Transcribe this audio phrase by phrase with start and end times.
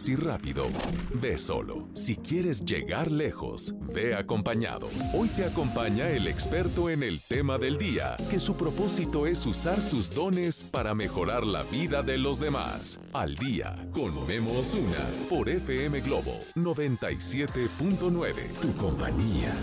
[0.00, 0.66] Si rápido,
[1.14, 1.88] ve solo.
[1.94, 4.88] Si quieres llegar lejos, ve acompañado.
[5.14, 9.80] Hoy te acompaña el experto en el tema del día, que su propósito es usar
[9.80, 13.00] sus dones para mejorar la vida de los demás.
[13.12, 19.54] Al día, con Memo Osuna, por FM Globo 97.9, tu compañía.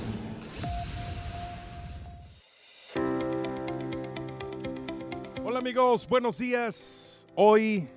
[5.44, 7.28] Hola amigos, buenos días.
[7.36, 7.90] Hoy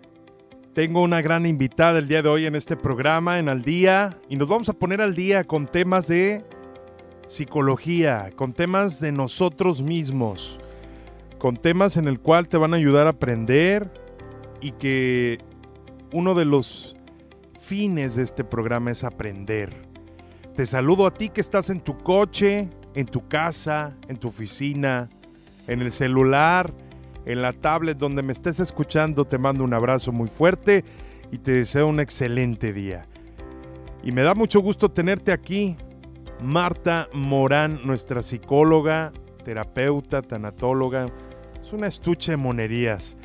[0.75, 4.34] tengo una gran invitada el día de hoy en este programa, en Al Día, y
[4.34, 6.45] nos vamos a poner al día con temas de
[7.28, 10.60] psicología, con temas de nosotros mismos,
[11.38, 13.88] con temas en el cual te van a ayudar a aprender
[14.60, 15.38] y que
[16.12, 16.96] uno de los
[17.60, 19.73] fines de este programa es aprender.
[20.56, 25.09] Te saludo a ti que estás en tu coche, en tu casa, en tu oficina,
[25.68, 26.74] en el celular,
[27.27, 30.84] en la tablet donde me estés escuchando, te mando un abrazo muy fuerte
[31.30, 33.06] y te deseo un excelente día.
[34.02, 35.77] Y me da mucho gusto tenerte aquí,
[36.40, 39.12] Marta Morán, nuestra psicóloga,
[39.45, 41.09] terapeuta, tanatóloga.
[41.62, 43.16] Es una estuche de monerías.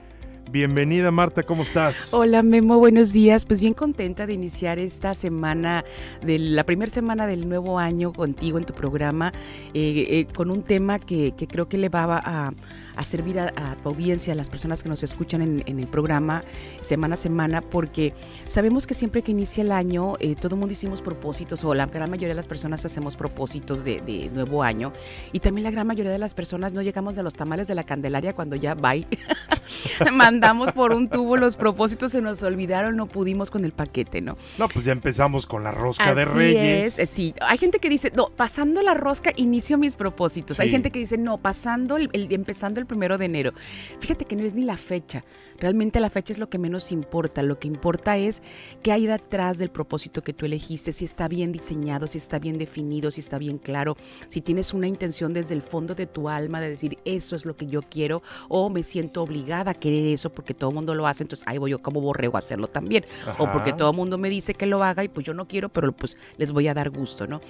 [0.52, 2.12] Bienvenida Marta, ¿cómo estás?
[2.12, 3.46] Hola Memo, buenos días.
[3.46, 5.86] Pues bien contenta de iniciar esta semana,
[6.26, 9.32] de la primera semana del nuevo año contigo en tu programa,
[9.76, 12.54] eh, eh, con un tema que, que creo que le va a
[13.00, 16.44] a servir a, tu audiencia, a las personas que nos escuchan en, el programa
[16.82, 18.14] semana a semana, porque
[18.46, 21.86] sabemos que siempre que inicia el año, eh, todo el mundo hicimos propósitos, o la
[21.86, 24.92] gran mayoría de las personas hacemos propósitos de, nuevo año,
[25.32, 27.86] y también la gran mayoría de las personas no llegamos de los tamales de la
[27.86, 29.08] Candelaria cuando ya bye.
[30.12, 34.36] Mandamos por un tubo los propósitos, se nos olvidaron, no pudimos con el paquete, ¿no?
[34.58, 37.00] No, pues ya empezamos con la rosca de Reyes.
[37.00, 40.60] Es, sí, hay gente que dice, no, pasando la rosca inicio mis propósitos.
[40.60, 43.54] Hay gente que dice, no, pasando el empezando el primero de enero.
[44.02, 45.24] Fíjate que no es ni la fecha.
[45.60, 47.44] Realmente la fecha es lo que menos importa.
[47.44, 48.42] Lo que importa es
[48.82, 52.58] qué hay detrás del propósito que tú elegiste, si está bien diseñado, si está bien
[52.58, 56.62] definido, si está bien claro, si tienes una intención desde el fondo de tu alma
[56.62, 60.30] de decir eso es lo que yo quiero o me siento obligada a querer eso
[60.30, 63.06] porque todo el mundo lo hace, entonces ahí voy yo como borrego a hacerlo también.
[63.38, 65.70] O porque todo el mundo me dice que lo haga y pues yo no quiero,
[65.70, 67.42] pero pues les voy a dar gusto, ¿no?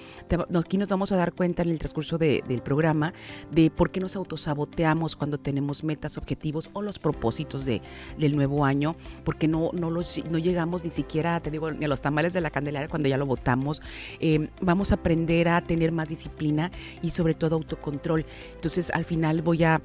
[0.58, 3.12] Aquí nos vamos a dar cuenta en el transcurso del programa
[3.50, 7.80] de por qué nos autosaboteamos cuando tenemos metas, objetivos o los propósitos de,
[8.18, 11.88] del nuevo año, porque no, no, los, no llegamos ni siquiera, te digo, ni a
[11.88, 13.82] los tamales de la Candelaria cuando ya lo votamos.
[14.20, 16.70] Eh, vamos a aprender a tener más disciplina
[17.02, 18.26] y sobre todo autocontrol.
[18.54, 19.80] Entonces al final voy a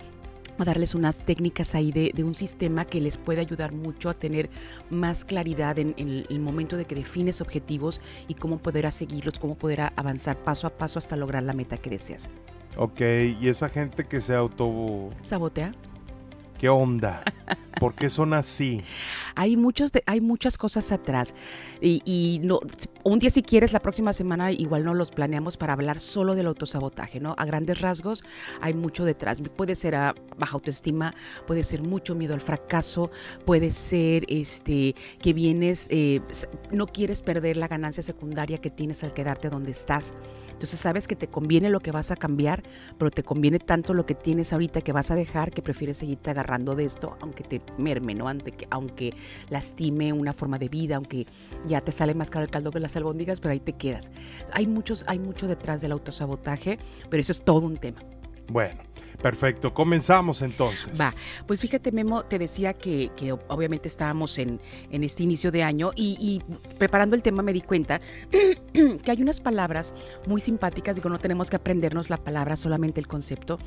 [0.63, 4.49] darles unas técnicas ahí de, un sistema que les puede ayudar mucho a tener
[4.89, 9.91] más claridad en, el momento de que defines objetivos y cómo poder seguirlos, cómo poder
[9.95, 12.29] avanzar paso a paso hasta lograr la meta que deseas.
[12.77, 13.01] Ok,
[13.39, 15.09] y esa gente que se auto...
[15.23, 15.71] ¿Sabotea?
[16.59, 17.23] ¿Qué onda?
[17.79, 18.81] ¿Por qué son así?
[19.35, 21.35] Hay, muchos hay muchas cosas atrás.
[21.81, 22.61] Y, no,
[23.03, 26.47] un día si quieres, la próxima semana igual no los planeamos para hablar solo del
[26.47, 27.35] autosabotaje, ¿no?
[27.37, 28.23] A grandes rasgos
[28.61, 29.41] hay mucho detrás.
[29.41, 29.95] Puede ser
[30.37, 31.13] baja autoestima,
[31.45, 33.11] puede ser mucho miedo al fracaso,
[33.45, 36.21] puede ser este que vienes, eh,
[36.71, 40.13] no quieres perder la ganancia secundaria que tienes al quedarte donde estás.
[40.55, 42.63] Entonces sabes que te conviene lo que vas a cambiar,
[42.97, 46.29] pero te conviene tanto lo que tienes ahorita que vas a dejar que prefieres seguirte
[46.29, 48.29] agarrando de esto, aunque te merme, ¿no?
[48.29, 49.13] Aunque, aunque
[49.49, 51.27] lastime una forma de vida, aunque
[51.67, 54.13] ya te sale más caro el caldo que las albóndigas, pero ahí te quedas.
[54.53, 56.79] Hay, muchos, hay mucho detrás del autosabotaje,
[57.09, 57.99] pero eso es todo un tema.
[58.47, 58.81] Bueno,
[59.21, 59.73] perfecto.
[59.73, 60.99] Comenzamos entonces.
[60.99, 61.13] Va,
[61.47, 63.09] pues fíjate Memo, te decía que,
[63.47, 64.59] obviamente estábamos en,
[64.91, 66.41] este inicio de año y,
[66.77, 67.99] preparando el tema me di cuenta
[68.73, 69.93] que hay unas palabras
[70.27, 73.59] muy simpáticas, digo, no tenemos que aprendernos la palabra, solamente el concepto,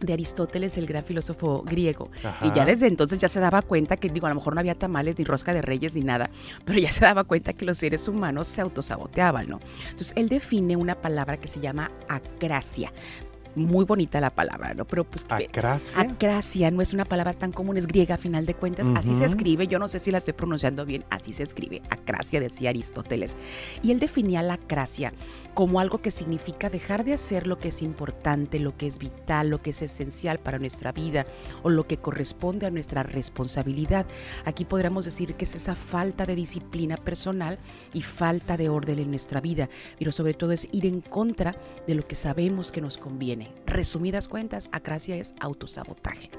[0.00, 2.10] de Aristóteles, el gran filósofo griego.
[2.42, 4.74] Y ya desde entonces ya se daba cuenta que, digo, a lo mejor no había
[4.74, 6.30] tamales, ni rosca de reyes, ni nada,
[6.64, 9.60] pero ya se daba cuenta que los seres humanos se autosaboteaban, ¿no?
[9.84, 12.92] Entonces él define una palabra que se llama acracia
[13.54, 14.84] muy bonita la palabra, ¿no?
[14.84, 16.00] Pero pues acracia.
[16.00, 19.24] Acracia no es una palabra tan común, es griega a final de cuentas, así se
[19.24, 23.36] escribe, yo no sé si la estoy pronunciando bien, así se escribe, acracia decía Aristóteles.
[23.82, 25.12] Y él definía la acracia
[25.54, 29.48] como algo que significa dejar de hacer lo que es importante, lo que es vital,
[29.48, 31.24] lo que es esencial para nuestra vida
[31.62, 34.04] o lo que corresponde a nuestra responsabilidad.
[34.44, 37.58] Aquí podríamos decir que es esa falta de disciplina personal
[37.92, 39.68] y falta de orden en nuestra vida,
[39.98, 41.54] pero sobre todo es ir en contra
[41.86, 43.52] de lo que sabemos que nos conviene.
[43.66, 46.30] Resumidas cuentas, acracia es autosabotaje.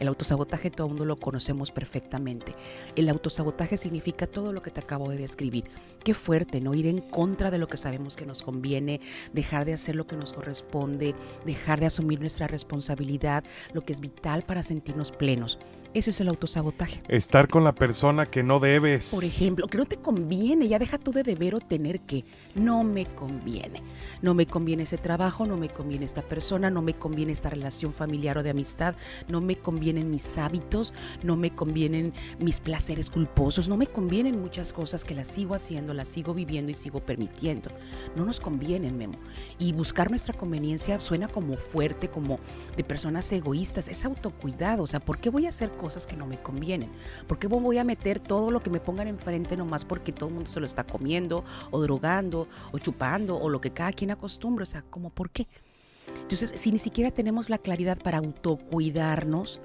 [0.00, 2.54] El autosabotaje todo el mundo lo conocemos perfectamente.
[2.96, 5.64] El autosabotaje significa todo lo que te acabo de describir.
[6.02, 6.74] Qué fuerte, ¿no?
[6.74, 9.00] Ir en contra de lo que sabemos que nos conviene,
[9.32, 11.14] dejar de hacer lo que nos corresponde,
[11.44, 15.58] dejar de asumir nuestra responsabilidad, lo que es vital para sentirnos plenos.
[15.94, 17.00] Eso es el autosabotaje.
[17.06, 19.10] Estar con la persona que no debes.
[19.12, 22.24] Por ejemplo, que no te conviene, ya deja tú de deber o tener que.
[22.56, 23.80] No me conviene.
[24.20, 27.92] No me conviene ese trabajo, no me conviene esta persona, no me conviene esta relación
[27.92, 28.96] familiar o de amistad,
[29.28, 30.92] no me convienen mis hábitos,
[31.22, 35.94] no me convienen mis placeres culposos, no me convienen muchas cosas que las sigo haciendo,
[35.94, 37.70] las sigo viviendo y sigo permitiendo.
[38.16, 39.18] No nos convienen, Memo.
[39.60, 42.40] Y buscar nuestra conveniencia suena como fuerte, como
[42.76, 43.86] de personas egoístas.
[43.86, 44.82] Es autocuidado.
[44.82, 46.90] O sea, ¿por qué voy a hacer cosas que no me convienen?
[47.26, 50.34] ¿Por qué voy a meter todo lo que me pongan enfrente nomás porque todo el
[50.34, 54.62] mundo se lo está comiendo o drogando o chupando o lo que cada quien acostumbra?
[54.62, 55.46] O sea, ¿cómo por qué?
[56.22, 59.60] Entonces, si ni siquiera tenemos la claridad para autocuidarnos,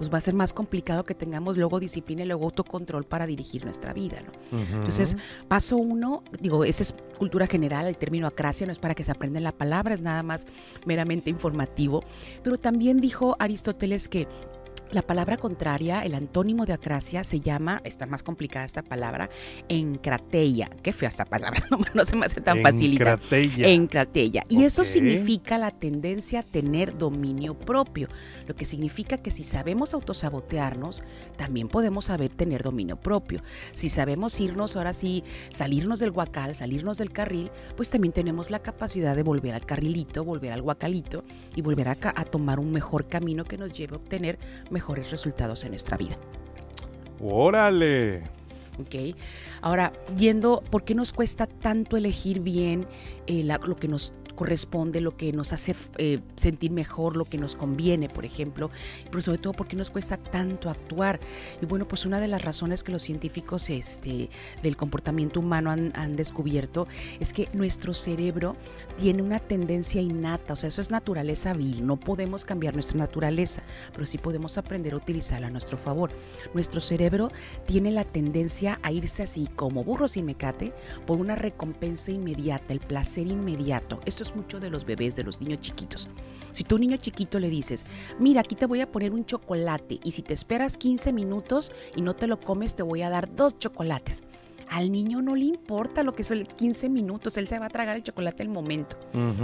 [0.00, 3.66] pues va a ser más complicado que tengamos luego disciplina y luego autocontrol para dirigir
[3.66, 4.58] nuestra vida, ¿no?
[4.58, 5.14] Entonces,
[5.46, 9.10] paso uno, digo, esa es cultura general, el término acracia no es para que se
[9.10, 10.46] aprenda la palabra, es nada más
[10.86, 12.02] meramente informativo,
[12.42, 14.26] pero también dijo Aristóteles que
[14.92, 19.30] la palabra contraria, el antónimo de acracia, se llama, está más complicada esta palabra,
[19.68, 20.68] encrateia.
[20.82, 21.62] Qué fea esta palabra,
[21.94, 23.18] no, se me hace tan facilita.
[23.30, 24.44] Encrateia.
[24.48, 28.08] Y eso significa la tendencia a tener dominio propio,
[28.48, 31.02] lo que significa que si sabemos autosabotearnos,
[31.36, 33.42] también podemos saber tener dominio propio.
[33.72, 38.58] Si sabemos irnos, ahora sí, salirnos del guacal, salirnos del carril, pues también tenemos la
[38.58, 43.06] capacidad de volver al carrilito, volver al guacalito y volver a, a tomar un mejor
[43.06, 44.38] camino que nos lleve a obtener
[44.70, 46.16] mejor mejores resultados en nuestra vida.
[47.20, 48.22] Órale.
[48.78, 49.14] Ok.
[49.60, 52.86] Ahora, viendo por qué nos cuesta tanto elegir bien
[53.26, 57.54] eh, lo que nos corresponde, lo que nos hace eh, sentir mejor, lo que nos
[57.54, 58.70] conviene, por ejemplo,
[59.10, 61.20] pero sobre todo porque nos cuesta tanto actuar.
[61.60, 64.30] Y bueno, pues una de las razones que los científicos este,
[64.62, 66.88] del comportamiento humano han, han descubierto
[67.20, 68.56] es que nuestro cerebro
[68.96, 73.62] tiene una tendencia innata, o sea, eso es naturaleza vil, no podemos cambiar nuestra naturaleza,
[73.92, 76.12] pero sí podemos aprender a utilizarla a nuestro favor.
[76.54, 77.30] Nuestro cerebro
[77.66, 80.72] tiene la tendencia a irse así como burro sin mecate
[81.06, 84.00] por una recompensa inmediata, el placer inmediato.
[84.06, 86.08] Esto es mucho de los bebés, de los niños chiquitos.
[86.52, 87.86] Si tú un niño chiquito le dices,
[88.18, 92.02] mira, aquí te voy a poner un chocolate y si te esperas 15 minutos y
[92.02, 94.22] no te lo comes, te voy a dar dos chocolates.
[94.68, 97.96] Al niño no le importa lo que son 15 minutos, él se va a tragar
[97.96, 98.96] el chocolate al momento.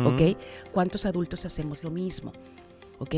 [0.05, 0.37] ¿Ok?
[0.73, 2.33] ¿Cuántos adultos hacemos lo mismo?
[2.99, 3.15] ¿Ok?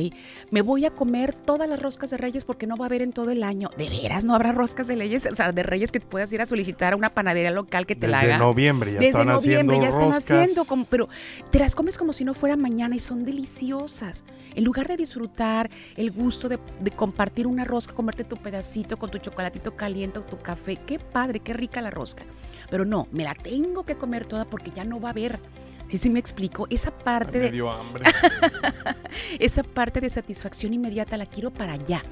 [0.50, 3.12] Me voy a comer todas las roscas de reyes porque no va a haber en
[3.12, 3.70] todo el año.
[3.76, 5.26] ¿De veras no habrá roscas de reyes?
[5.30, 8.08] O sea, de reyes que puedas ir a solicitar a una panadería local que te
[8.08, 8.28] la haga.
[8.28, 11.08] Desde noviembre ya Desde noviembre ya están haciendo, como, pero
[11.50, 14.24] te las comes como si no fuera mañana y son deliciosas.
[14.54, 19.10] En lugar de disfrutar el gusto de, de compartir una rosca, comerte tu pedacito con
[19.10, 22.24] tu chocolatito caliente o tu café, qué padre, qué rica la rosca.
[22.70, 25.40] Pero no, me la tengo que comer toda porque ya no va a haber.
[25.88, 26.66] Sí, sí me explico.
[26.70, 27.68] Esa parte de.
[27.68, 28.04] hambre.
[29.38, 32.02] esa parte de satisfacción inmediata la quiero para allá.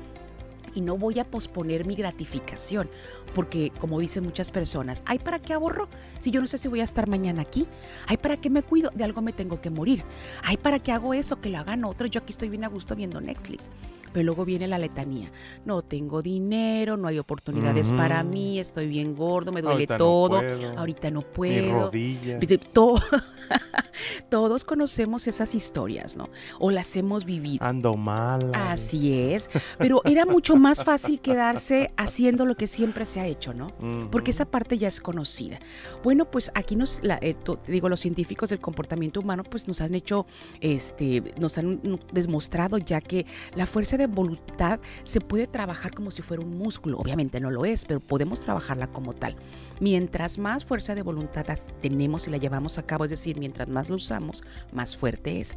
[0.74, 2.90] Y no voy a posponer mi gratificación,
[3.34, 5.88] porque como dicen muchas personas, ¿hay para qué ahorro?
[6.18, 7.66] Si yo no sé si voy a estar mañana aquí,
[8.06, 8.90] ¿hay para qué me cuido?
[8.94, 10.04] De algo me tengo que morir.
[10.42, 11.40] ¿Hay para qué hago eso?
[11.40, 13.70] Que lo hagan otros, yo aquí estoy bien a gusto viendo Netflix.
[14.16, 15.30] Pero luego viene la letanía.
[15.66, 20.40] No tengo dinero, no hay oportunidades para mí, estoy bien gordo, me duele todo,
[20.74, 21.90] ahorita no puedo.
[24.30, 26.30] todos conocemos esas historias, ¿no?
[26.58, 27.62] O las hemos vivido.
[27.62, 28.40] Ando mal.
[28.54, 29.50] Así es.
[29.76, 33.74] Pero era mucho más fácil quedarse haciendo lo que siempre se ha hecho, ¿no?
[34.10, 35.58] Porque esa parte ya es conocida.
[36.02, 37.36] Bueno, pues aquí nos, eh,
[37.68, 40.24] digo, los científicos del comportamiento humano, pues nos han hecho,
[40.62, 46.22] este, nos han demostrado ya que la fuerza de voluntad se puede trabajar como si
[46.22, 46.98] fuera un músculo.
[46.98, 49.36] Obviamente no lo es, pero podemos trabajarla como tal.
[49.80, 51.46] Mientras más fuerza de voluntad
[51.80, 55.56] tenemos y la llevamos a cabo, es decir, mientras más la usamos, más fuerte es.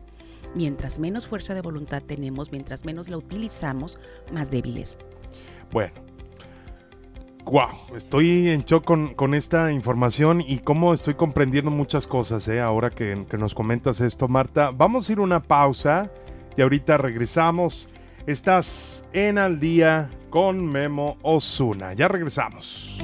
[0.56, 4.00] Mientras menos fuerza de voluntad tenemos, mientras menos la utilizamos,
[4.32, 4.98] más débiles.
[5.72, 5.94] Bueno,
[7.46, 12.60] Wow, estoy en shock con, esta información y cómo estoy comprendiendo muchas cosas, ¿eh?
[12.60, 14.70] ahora que, que, nos comentas esto, Marta.
[14.70, 16.12] Vamos a ir una pausa
[16.56, 17.90] y ahorita regresamos.
[18.30, 21.94] Estás en Al Día con Memo Osuna.
[21.94, 23.00] Ya regresamos.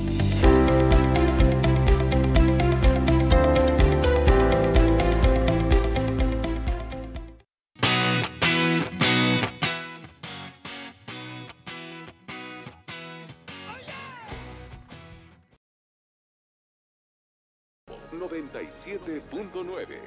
[19.65, 19.99] nueve.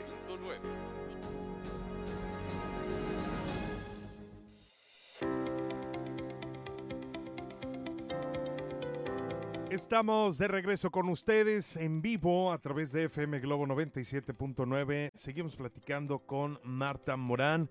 [9.79, 15.13] Estamos de regreso con ustedes en vivo a través de FM Globo 97.9.
[15.15, 17.71] Seguimos platicando con Marta Morán,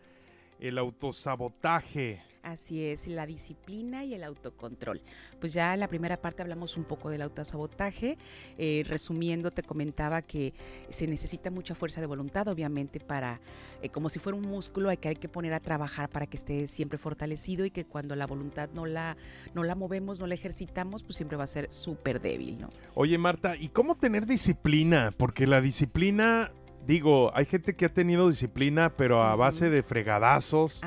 [0.57, 2.23] el autosabotaje.
[2.47, 5.01] Así es, la disciplina y el autocontrol.
[5.41, 8.17] Pues ya en la primera parte hablamos un poco del autosabotaje.
[8.57, 10.53] Eh, resumiendo, te comentaba que
[10.89, 13.41] se necesita mucha fuerza de voluntad, obviamente, para,
[13.81, 16.37] eh, como si fuera un músculo, hay que, hay que poner a trabajar para que
[16.37, 19.17] esté siempre fortalecido y que cuando la voluntad no la,
[19.53, 22.69] no la movemos, no la ejercitamos, pues siempre va a ser súper débil, ¿no?
[22.95, 25.13] Oye, Marta, ¿y cómo tener disciplina?
[25.17, 26.49] Porque la disciplina
[26.87, 30.81] digo, hay gente que ha tenido disciplina, pero a base de fregadazos,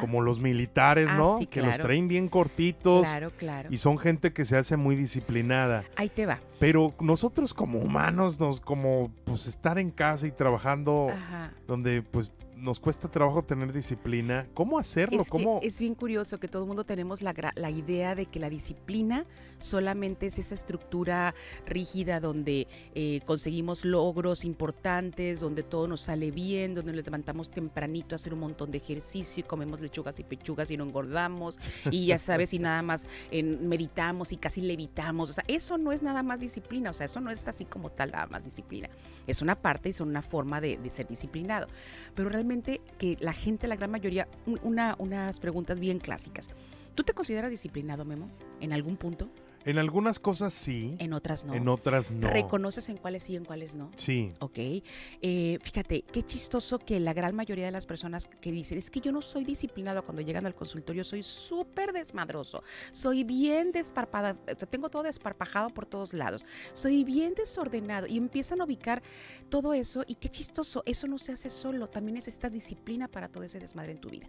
[0.00, 1.38] como los militares, ah, ¿no?
[1.38, 1.78] Sí, que claro.
[1.78, 3.08] los traen bien cortitos.
[3.08, 3.68] Claro, claro.
[3.72, 5.84] Y son gente que se hace muy disciplinada.
[5.96, 6.40] Ahí te va.
[6.60, 11.52] Pero nosotros como humanos, nos como pues estar en casa y trabajando, Ajá.
[11.66, 14.46] donde pues nos cuesta trabajo tener disciplina.
[14.54, 15.22] ¿Cómo hacerlo?
[15.22, 15.60] Es, que ¿Cómo?
[15.62, 19.24] es bien curioso que todo el mundo tenemos la, la idea de que la disciplina
[19.58, 21.34] solamente es esa estructura
[21.66, 28.14] rígida donde eh, conseguimos logros importantes, donde todo nos sale bien, donde nos levantamos tempranito
[28.14, 31.58] a hacer un montón de ejercicio y comemos lechugas y pechugas y no engordamos
[31.90, 35.30] y ya sabes, y nada más meditamos y casi levitamos.
[35.30, 37.90] O sea, eso no es nada más disciplina, o sea, eso no es así como
[37.90, 38.88] tal nada más disciplina.
[39.26, 41.66] Es una parte y son una forma de, de ser disciplinado
[42.14, 46.48] pero realmente que la gente, la gran mayoría, un- una, unas preguntas bien clásicas.
[46.94, 48.28] ¿Tú te consideras disciplinado, Memo?
[48.60, 49.28] ¿En algún punto?
[49.66, 51.52] En algunas cosas sí, En otras no.
[51.52, 52.30] en otras no.
[52.30, 53.90] ¿Reconoces en cuáles sí y en cuáles no?
[53.96, 54.30] Sí.
[54.38, 54.58] Ok.
[54.58, 59.00] Eh, fíjate, qué chistoso que la gran mayoría de las personas que dicen, es que
[59.00, 64.88] yo no soy disciplinado cuando llegan al consultorio, soy súper desmadroso, soy bien desparpada, tengo
[64.88, 69.02] todo desparpajado por todos lados, soy bien desordenado y empiezan a ubicar
[69.48, 73.42] todo eso y qué chistoso, eso no se hace solo, también necesitas disciplina para todo
[73.42, 74.28] ese desmadre en tu vida.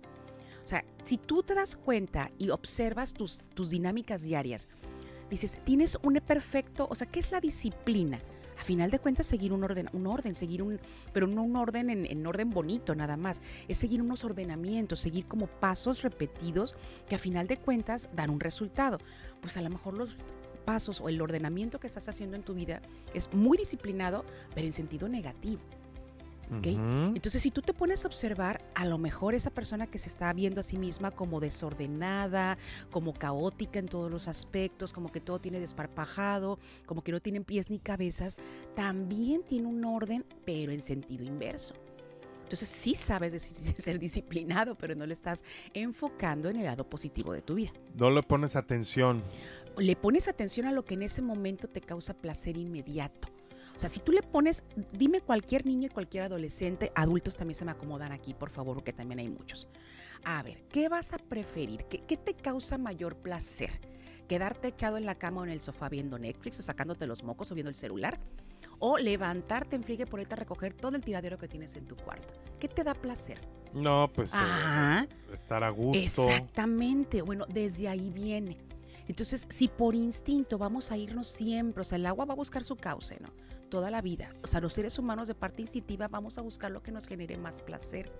[0.64, 4.68] O sea, si tú te das cuenta y observas tus, tus dinámicas diarias,
[5.30, 8.20] dices, tienes un perfecto, o sea, ¿qué es la disciplina?
[8.60, 10.80] A final de cuentas, seguir un orden, un orden, seguir un,
[11.14, 15.28] pero no un orden en, en orden bonito nada más, es seguir unos ordenamientos, seguir
[15.28, 16.76] como pasos repetidos
[17.08, 18.98] que a final de cuentas dan un resultado.
[19.42, 20.26] Pues a lo mejor los
[20.66, 22.82] pasos o el ordenamiento que estás haciendo en tu vida
[23.14, 25.62] es muy disciplinado, pero en sentido negativo.
[26.50, 30.32] Entonces, si tú te pones a observar, a lo mejor esa persona que se está
[30.34, 32.58] viendo a sí misma como desordenada,
[32.92, 37.44] como caótica en todos los aspectos, como que todo tiene desparpajado, como que no tienen
[37.44, 38.38] pies ni cabezas,
[38.76, 41.76] también tiene un orden, pero en sentido inverso.
[42.44, 47.34] Entonces, sí sabes de ser disciplinado, pero no le estás enfocando en el lado positivo
[47.34, 47.74] de tu vida.
[47.96, 49.22] No le pones atención.
[49.78, 53.28] Le pones atención a lo que en ese momento te causa placer inmediato.
[53.78, 57.64] O sea, si tú le pones, dime cualquier niño y cualquier adolescente, adultos también se
[57.64, 59.68] me acomodan aquí, por favor, porque también hay muchos.
[60.24, 61.86] A ver, ¿qué vas a preferir?
[61.86, 63.80] ¿Qué, qué te causa mayor placer?
[64.28, 67.52] ¿Quedarte echado en la cama o en el sofá viendo Netflix o sacándote los mocos
[67.52, 68.20] o viendo el celular?
[68.80, 71.96] ¿O levantarte en frigue por ahorita a recoger todo el tiradero que tienes en tu
[71.96, 72.34] cuarto?
[72.60, 73.40] ¿Qué te da placer?
[73.76, 75.08] No, pues eh, Ajá.
[75.32, 76.28] estar a gusto.
[76.28, 77.22] Exactamente.
[77.22, 78.58] Bueno, desde ahí viene.
[79.08, 82.64] Entonces, si por instinto vamos a irnos siempre, o sea, el agua va a buscar
[82.64, 83.30] su cauce, ¿no?
[83.70, 84.34] Toda la vida.
[84.44, 87.38] O sea, los seres humanos de parte instintiva vamos a buscar lo que nos genere
[87.38, 88.12] más placer.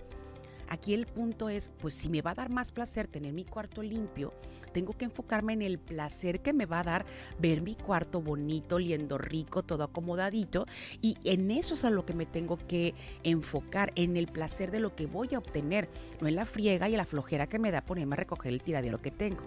[0.68, 3.82] Aquí el punto es, pues si me va a dar más placer tener mi cuarto
[3.82, 4.34] limpio,
[4.74, 7.06] tengo que enfocarme en el placer que me va a dar
[7.38, 10.66] ver mi cuarto bonito, oliendo rico, todo acomodadito.
[11.00, 14.80] Y en eso es a lo que me tengo que enfocar, en el placer de
[14.80, 15.88] lo que voy a obtener,
[16.20, 18.98] no en la friega y la flojera que me da ponerme a recoger el tiradero
[18.98, 19.42] que tengo.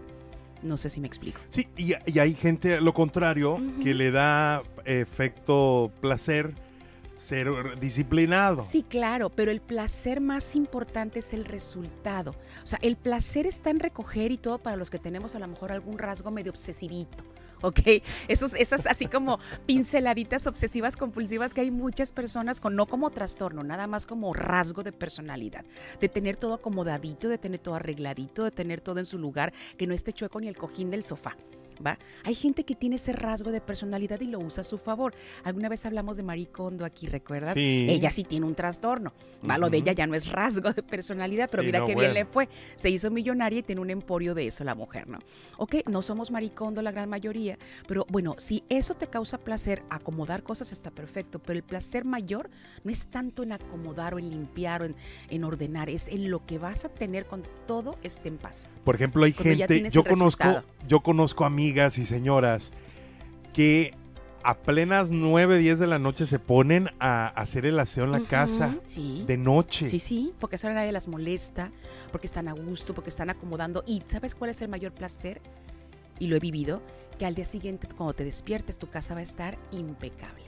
[0.64, 1.40] No sé si me explico.
[1.50, 6.54] Sí, y, y hay gente, lo contrario, que le da efecto placer
[7.22, 8.62] ser disciplinado.
[8.62, 12.32] Sí, claro, pero el placer más importante es el resultado.
[12.64, 15.48] O sea, el placer está en recoger y todo para los que tenemos a lo
[15.48, 17.24] mejor algún rasgo medio obsesivito.
[17.62, 17.80] ¿Ok?
[18.28, 23.64] Esos, esas así como pinceladitas obsesivas compulsivas que hay muchas personas con, no como trastorno,
[23.64, 25.66] nada más como rasgo de personalidad.
[26.00, 29.88] De tener todo acomodadito, de tener todo arregladito, de tener todo en su lugar, que
[29.88, 31.36] no esté chueco ni el cojín del sofá.
[31.86, 31.98] ¿Va?
[32.24, 35.14] Hay gente que tiene ese rasgo de personalidad y lo usa a su favor.
[35.44, 37.54] Alguna vez hablamos de Marie Kondo aquí, ¿recuerdas?
[37.54, 37.88] Sí.
[37.90, 39.14] Ella sí tiene un trastorno.
[39.50, 39.58] ¿va?
[39.58, 42.10] Lo de ella ya no es rasgo de personalidad, pero Sí, mira no, qué bueno.
[42.12, 42.50] bien le fue.
[42.76, 45.20] Se hizo millonaria y tiene un emporio de eso la mujer, ¿no?
[45.58, 50.44] Ok, no somos maricondo la gran mayoría, pero bueno, si eso te causa placer, acomodar
[50.44, 52.50] cosas está perfecto, pero el placer mayor
[52.84, 54.96] no es tanto en acomodar o en limpiar o en,
[55.30, 58.70] en ordenar, es en lo que vas a tener cuando todo esté en paz.
[58.84, 62.74] Por ejemplo, hay Cuando gente, yo conozco, yo conozco amigas y señoras
[63.54, 63.94] que
[64.44, 68.22] a plenas 9, 10 de la noche se ponen a hacer el aseo en la
[68.22, 69.24] casa Sí.
[69.28, 69.88] de noche.
[69.90, 71.72] Sí, sí, porque eso a nadie las molesta,
[72.12, 73.84] porque están a gusto, porque están acomodando.
[73.86, 75.42] ¿Y sabes cuál es el mayor placer?
[76.20, 76.82] Y lo he vivido,
[77.20, 80.44] que al día siguiente, cuando te despiertes, tu casa va a estar impecable.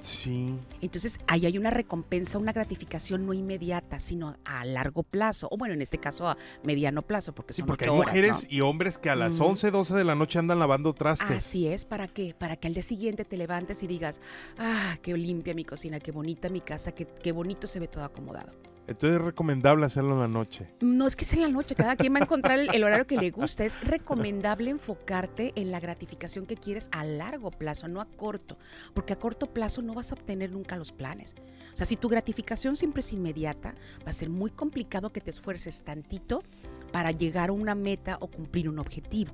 [0.00, 0.58] Sí.
[0.80, 5.48] Entonces, ahí hay una recompensa, una gratificación no inmediata, sino a largo plazo.
[5.50, 8.44] O bueno, en este caso a mediano plazo, porque Sí, son porque hay horas, mujeres
[8.50, 8.56] ¿no?
[8.56, 9.42] y hombres que a las Mm.
[9.44, 11.30] 11, 12 de la noche andan lavando trastes.
[11.38, 12.34] Así es, ¿para qué?
[12.38, 14.20] Para que al día siguiente te levantes y digas,
[14.58, 18.04] ah, qué limpia mi cocina, qué bonita mi casa, qué, qué bonito se ve todo
[18.04, 18.52] acomodado.
[18.90, 20.66] Entonces es recomendable hacerlo en la noche.
[20.80, 23.16] No es que sea en la noche, cada quien va a encontrar el, horario que
[23.16, 23.64] le gusta.
[23.64, 28.58] Es recomendable enfocarte en la gratificación que quieres a largo plazo, no a corto,
[28.92, 31.36] porque a corto plazo no vas a obtener nunca los planes.
[31.72, 35.30] O sea, si tu gratificación siempre es inmediata, va a ser muy complicado que te
[35.30, 36.42] esfuerces tantito
[36.90, 39.32] para llegar a una meta o cumplir un objetivo.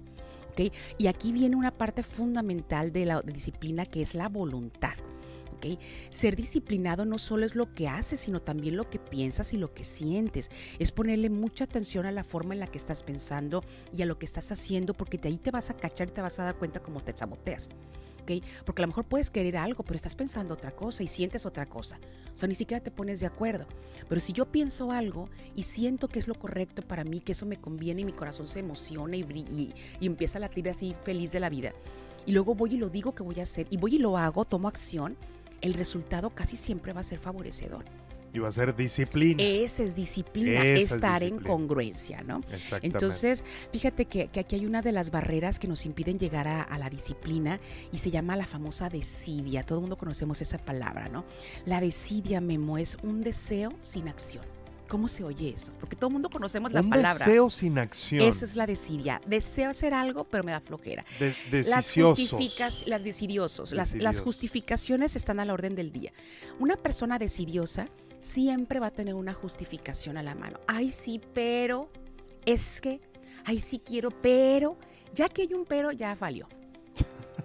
[0.50, 0.70] ¿ok?
[0.98, 4.96] Y aquí viene una parte fundamental de la disciplina que es la voluntad.
[5.56, 5.78] ¿Ok?
[6.10, 9.74] Ser disciplinado no solo es lo que haces, sino también lo que piensas y lo
[9.74, 10.50] que sientes.
[10.78, 13.62] Es ponerle mucha atención a la forma en la que estás pensando
[13.94, 16.20] y a lo que estás haciendo, porque de ahí te vas a cachar y te
[16.22, 17.68] vas a dar cuenta cómo te saboteas.
[18.22, 18.42] ¿ok?
[18.64, 21.66] Porque a lo mejor puedes querer algo, pero estás pensando otra cosa y sientes otra
[21.66, 21.98] cosa.
[22.34, 23.66] O sea, ni siquiera te pones de acuerdo.
[24.08, 27.46] Pero si yo pienso algo y siento que es lo correcto para mí, que eso
[27.46, 31.32] me conviene y mi corazón se emociona y, y- y empieza a latir así feliz
[31.32, 31.72] de la vida,
[32.26, 34.44] y luego voy y lo digo que voy a hacer, y voy y lo hago,
[34.44, 35.16] tomo acción,
[35.60, 37.84] el resultado casi siempre va a ser favorecedor.
[38.32, 39.42] Y va a ser disciplina.
[39.42, 42.42] Esa es disciplina, Esa es estar en congruencia, ¿no?
[42.52, 42.86] Exactamente.
[42.88, 46.62] Entonces, fíjate que, que aquí hay una de las barreras que nos impiden llegar a,
[46.62, 47.60] a la disciplina
[47.92, 49.64] y se llama la famosa desidia.
[49.64, 51.24] Todo el mundo conocemos esa palabra, ¿no?
[51.64, 54.55] La desidia, Memo, es un deseo sin acción.
[54.88, 55.72] ¿Cómo se oye eso?
[55.80, 57.12] Porque todo el mundo conocemos la un palabra.
[57.26, 58.26] deseo sin acción.
[58.28, 59.20] Eso es la desidia.
[59.26, 61.04] Deseo hacer algo, pero me da flojera.
[61.18, 66.12] De- Las justificas, las decidiosos, las, las justificaciones están a la orden del día.
[66.60, 67.88] Una persona decidiosa
[68.18, 70.58] siempre va a tener una justificación a la mano.
[70.66, 71.90] Ay, sí, pero
[72.44, 73.00] es que,
[73.44, 74.78] ay, sí quiero, pero,
[75.14, 76.48] ya que hay un pero, ya valió.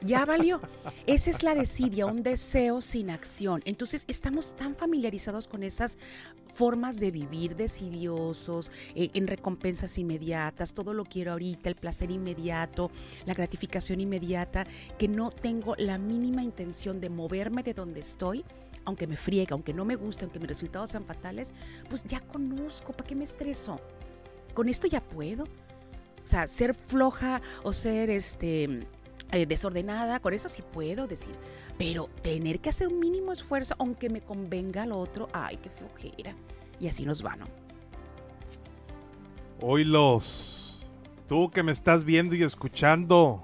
[0.04, 0.60] Ya valió.
[1.06, 3.62] Esa es la desidia, un deseo sin acción.
[3.66, 6.00] Entonces estamos tan familiarizados con esas
[6.48, 12.90] formas de vivir decidiosos, eh, en recompensas inmediatas, todo lo quiero ahorita, el placer inmediato,
[13.26, 14.66] la gratificación inmediata,
[14.98, 18.44] que no tengo la mínima intención de moverme de donde estoy,
[18.86, 21.54] aunque me friegue, aunque no me guste, aunque mis resultados sean fatales,
[21.90, 23.80] pues ya conozco, ¿para qué me estreso?
[24.56, 25.44] Con esto ya puedo.
[25.44, 28.86] O sea, ser floja o ser este
[29.32, 31.36] eh, desordenada, con eso sí puedo decir.
[31.78, 36.36] Pero tener que hacer un mínimo esfuerzo, aunque me convenga al otro, ay, qué flojera.
[36.80, 37.46] Y así nos va, ¿no?
[39.62, 40.86] Oílos.
[41.28, 43.42] Tú que me estás viendo y escuchando,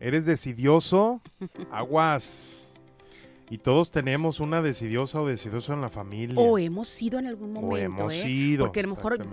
[0.00, 1.22] ¿eres decidioso?
[1.70, 2.62] Aguas.
[3.48, 6.40] Y todos tenemos una decidiosa o decidioso en la familia.
[6.40, 8.22] O hemos sido en algún O momento, hemos ¿eh?
[8.22, 8.64] sido.
[8.64, 9.26] Porque a lo mejor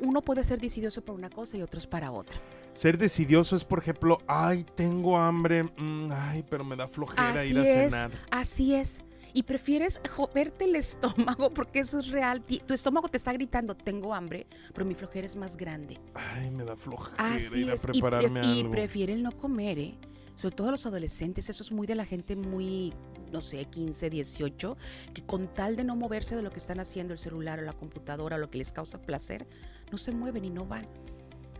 [0.00, 2.40] uno puede ser decidioso para una cosa y otros para otra.
[2.78, 7.48] Ser decidioso es, por ejemplo, ay, tengo hambre, mm, ay, pero me da flojera Así
[7.50, 8.12] ir a es, cenar.
[8.30, 9.00] así es.
[9.34, 12.40] Y prefieres joderte el estómago porque eso es real.
[12.44, 15.98] Tu estómago te está gritando, tengo hambre, pero mi flojera es más grande.
[16.14, 17.82] Ay, me da flojera Así ir a es.
[17.82, 18.70] Y, pre- prepararme y algo.
[18.70, 19.98] prefieren no comer, ¿eh?
[20.36, 22.94] Sobre todo los adolescentes, eso es muy de la gente muy,
[23.32, 24.76] no sé, 15, 18,
[25.14, 27.72] que con tal de no moverse de lo que están haciendo, el celular o la
[27.72, 29.48] computadora, o lo que les causa placer,
[29.90, 30.86] no se mueven y no van.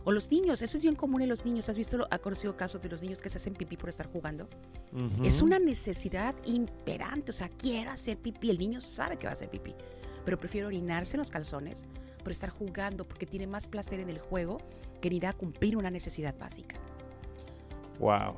[0.09, 1.68] O los niños, eso es bien común en los niños.
[1.68, 4.49] ¿Has visto, ha conocido casos de los niños que se hacen pipí por estar jugando?
[5.23, 9.35] Es una necesidad imperante, o sea, quiero hacer pipí, el niño sabe que va a
[9.35, 9.75] hacer pipí,
[10.25, 11.85] pero prefiere orinarse en los calzones
[12.23, 14.57] por estar jugando, porque tiene más placer en el juego
[15.03, 16.77] que en ir a cumplir una necesidad básica.
[17.99, 18.37] Wow.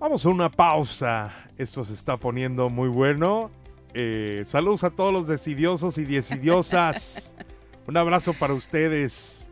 [0.00, 1.32] Vamos a una pausa.
[1.56, 3.52] Esto se está poniendo muy bueno.
[3.92, 7.36] Eh, saludos a todos los decidiosos y decidiosas.
[7.86, 9.43] Un abrazo para ustedes.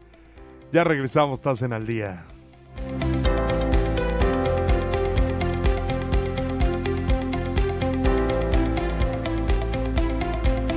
[0.73, 2.25] Ya regresamos, estás en al día.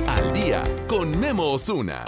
[0.06, 2.04] Al día con Memo Osuna.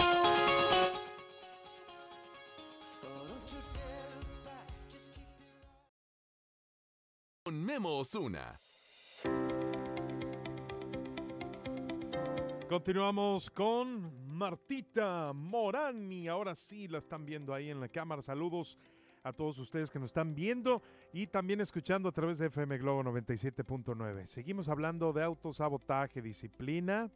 [7.43, 8.59] Con Memo Osuna.
[12.69, 18.21] Continuamos con Martita Morán y ahora sí la están viendo ahí en la cámara.
[18.21, 18.77] Saludos
[19.21, 23.03] a todos ustedes que nos están viendo y también escuchando a través de FM Globo
[23.03, 24.25] 97.9.
[24.25, 27.11] Seguimos hablando de autosabotaje, disciplina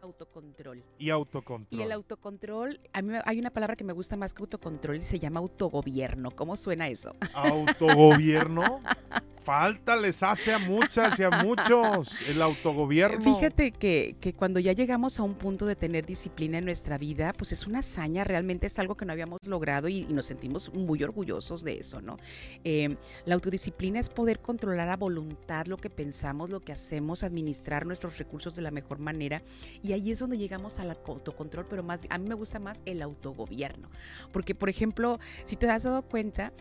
[0.00, 0.82] Autocontrol.
[0.98, 1.78] y autocontrol.
[1.78, 4.96] Y el autocontrol, a mí me- hay una palabra que me gusta más que autocontrol
[4.96, 6.30] y se llama autogobierno.
[6.30, 7.14] ¿Cómo suena eso?
[7.34, 8.80] Autogobierno.
[9.42, 13.34] Falta les hace a muchas y a muchos el autogobierno.
[13.34, 17.32] Fíjate que, que, cuando ya llegamos a un punto de tener disciplina en nuestra vida,
[17.36, 21.02] pues es una hazaña, realmente es algo que no habíamos logrado y, nos sentimos muy
[21.02, 22.18] orgullosos de eso, ¿no?
[22.62, 27.84] Eh, la autodisciplina es poder controlar a voluntad lo que pensamos, lo que hacemos, administrar
[27.84, 29.42] nuestros recursos de la mejor manera
[29.82, 33.02] y ahí es donde llegamos al autocontrol, pero más, a mí me gusta más el
[33.02, 33.88] autogobierno,
[34.32, 36.52] porque por ejemplo, si te has dado cuenta,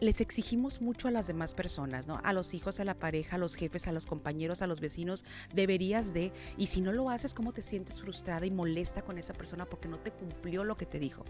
[0.00, 2.20] les exigimos mucho a las demás personas, ¿no?
[2.24, 5.24] A los hijos, a la pareja, a los jefes, a los compañeros, a los vecinos,
[5.52, 9.34] deberías de, y si no lo haces, ¿cómo te sientes frustrada y molesta con esa
[9.34, 11.24] persona porque no te cumplió lo que te dijo?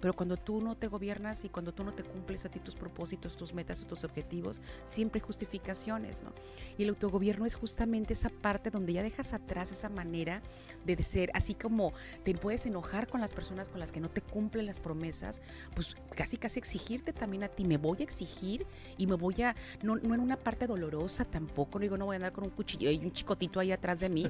[0.00, 2.74] Pero cuando tú no te gobiernas y cuando tú no te cumples a ti tus
[2.74, 6.32] propósitos, tus metas, tus objetivos, siempre hay justificaciones, ¿no?
[6.76, 10.42] Y el autogobierno es justamente esa parte donde ya dejas atrás esa manera
[10.84, 11.92] de ser, así como
[12.24, 15.40] te puedes enojar con las personas con las que no te cumplen las promesas,
[15.74, 19.54] pues casi casi exigirte también a ti, me voy a exigir y me voy a,
[19.82, 22.50] no, no en una parte dolorosa tampoco, no digo, no voy a andar con un
[22.50, 24.26] cuchillo y un chicotito ahí atrás de mí,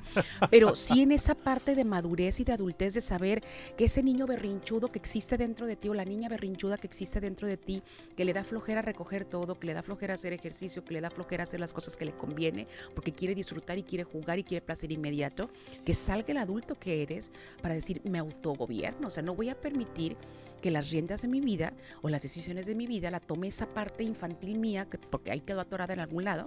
[0.51, 3.43] pero sí en esa parte de madurez y de adultez de saber
[3.77, 7.21] que ese niño berrinchudo que existe dentro de ti o la niña berrinchuda que existe
[7.21, 7.83] dentro de ti,
[8.17, 11.11] que le da flojera recoger todo, que le da flojera hacer ejercicio, que le da
[11.11, 14.65] flojera hacer las cosas que le conviene, porque quiere disfrutar y quiere jugar y quiere
[14.65, 15.51] placer inmediato,
[15.85, 19.61] que salga el adulto que eres para decir, me autogobierno, o sea, no voy a
[19.61, 20.17] permitir
[20.61, 23.67] que las riendas de mi vida o las decisiones de mi vida la tome esa
[23.67, 26.47] parte infantil mía, que, porque ahí quedó atorada en algún lado,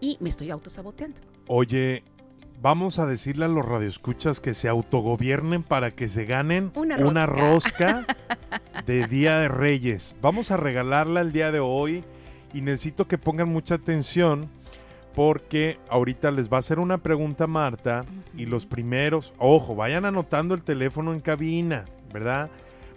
[0.00, 1.20] y me estoy autosaboteando.
[1.46, 2.02] Oye,
[2.62, 8.06] vamos a decirle a los radioescuchas que se autogobiernen para que se ganen una rosca,
[8.86, 10.14] de Día de Reyes.
[10.22, 12.04] Vamos a regalarla el día de hoy
[12.54, 14.48] y necesito que pongan mucha atención
[15.14, 18.04] porque ahorita les va a hacer una pregunta Marta
[18.36, 22.48] y los primeros, ojo, vayan anotando el teléfono en cabina, ¿verdad?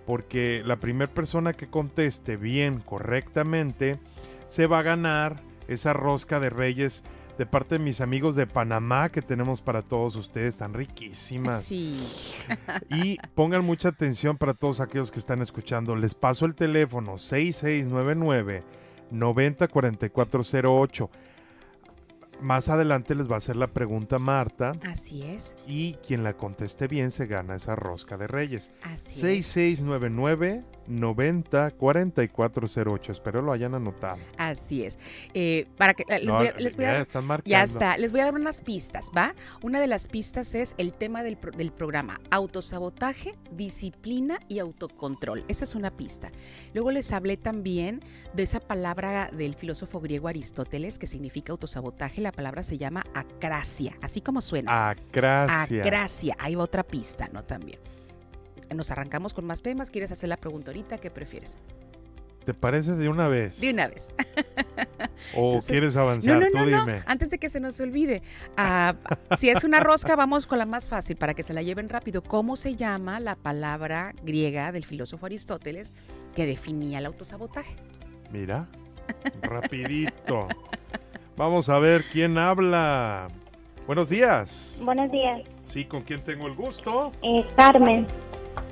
[0.06, 4.00] Porque la primera persona que conteste bien, correctamente,
[4.48, 7.04] se va a ganar esa rosca de Reyes
[7.38, 11.64] de parte de mis amigos de Panamá que tenemos para todos ustedes, tan riquísimas.
[11.66, 12.00] Sí.
[12.90, 15.96] Y pongan mucha atención para todos aquellos que están escuchando.
[15.96, 18.64] Les paso el teléfono 6699
[19.12, 21.10] 904408.
[22.42, 24.74] Más adelante les va a hacer la pregunta Marta.
[24.86, 25.56] Así es.
[25.66, 28.72] Y quien la conteste bien se gana esa rosca de Reyes.
[28.84, 33.12] Así 6699 90 4408.
[33.12, 34.18] Espero lo hayan anotado.
[34.38, 34.98] Así es.
[35.34, 37.50] Eh, para que les, voy, les voy a, ya están marcando.
[37.50, 37.98] Ya está.
[37.98, 39.36] Les voy a dar unas pistas, ¿va?
[39.62, 45.44] Una de las pistas es el tema del, del programa: autosabotaje, disciplina y autocontrol.
[45.48, 46.32] Esa es una pista.
[46.74, 48.02] Luego les hablé también
[48.34, 52.22] de esa palabra del filósofo griego Aristóteles que significa autosabotaje.
[52.22, 54.90] La palabra se llama acracia, así como suena.
[54.90, 55.82] Acracia.
[55.82, 56.36] Acracia.
[56.40, 57.44] Ahí va otra pista, ¿no?
[57.44, 57.80] También
[58.74, 59.92] nos arrancamos con más temas.
[59.92, 60.98] ¿Quieres hacer la pregunta ahorita?
[60.98, 61.58] ¿Qué prefieres?
[62.46, 63.60] ¿Te parece de una vez?
[63.60, 64.12] De una vez.
[65.36, 66.40] ¿O quieres avanzar?
[66.40, 67.02] No, Tú no, dime.
[67.08, 68.22] Antes de que se nos olvide,
[68.58, 71.90] uh, si es una rosca, vamos con la más fácil para que se la lleven
[71.90, 72.22] rápido.
[72.22, 75.94] ¿Cómo se llama la palabra griega del filósofo Aristóteles
[76.36, 77.76] que definía el autosabotaje?
[78.32, 78.68] Mira,
[79.42, 80.48] rapidito.
[81.36, 83.28] Vamos a ver quién habla.
[83.88, 84.82] Buenos días.
[84.86, 85.42] Buenos días.
[85.64, 87.12] Sí, ¿con quién tengo el gusto?
[87.24, 88.06] Eh, Carmen.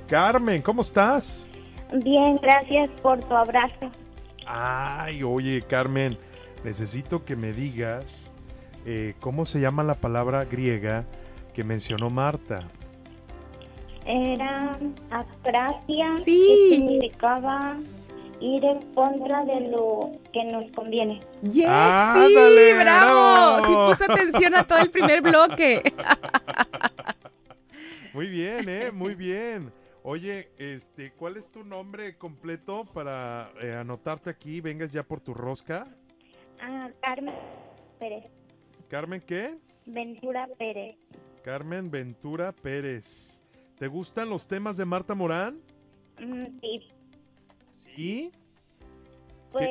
[0.07, 1.49] Carmen, ¿cómo estás?
[1.93, 3.91] Bien, gracias por tu abrazo.
[4.45, 6.17] Ay, oye, Carmen,
[6.63, 8.31] necesito que me digas
[8.85, 11.05] eh, cómo se llama la palabra griega
[11.53, 12.67] que mencionó Marta.
[14.05, 14.77] Era
[15.11, 16.69] acracia, Sí.
[16.69, 17.77] que significaba
[18.41, 21.21] ir en contra de lo que nos conviene.
[21.43, 21.67] ¡Yes!
[21.69, 22.77] ¡Ándale, ¡Sí!
[22.81, 23.61] ¡Bravo!
[23.61, 23.65] bravo!
[23.65, 25.93] Sí puso atención a todo el primer bloque.
[28.13, 28.91] Muy bien, ¿eh?
[28.91, 29.71] Muy bien.
[30.03, 34.59] Oye, este, ¿cuál es tu nombre completo para eh, anotarte aquí?
[34.59, 35.87] Vengas ya por tu rosca.
[36.61, 37.33] Ah, Carmen
[37.99, 38.25] Pérez.
[38.89, 39.57] Carmen, ¿qué?
[39.85, 40.97] Ventura Pérez.
[41.41, 43.41] Carmen Ventura Pérez.
[43.77, 45.61] ¿Te gustan los temas de Marta Morán?
[46.19, 46.81] Mm, sí,
[47.95, 48.31] Sí.
[49.51, 49.69] pues